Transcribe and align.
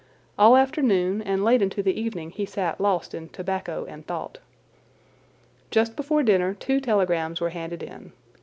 All 0.35 0.57
afternoon 0.57 1.21
and 1.21 1.43
late 1.43 1.61
into 1.61 1.83
the 1.83 1.93
evening 2.01 2.31
he 2.31 2.43
sat 2.47 2.81
lost 2.81 3.13
in 3.13 3.29
tobacco 3.29 3.85
and 3.87 4.03
thought. 4.03 4.39
Just 5.69 5.95
before 5.95 6.23
dinner 6.23 6.55
two 6.55 6.81
telegrams 6.81 7.39
were 7.39 7.51
handed 7.51 7.83
in. 7.83 8.11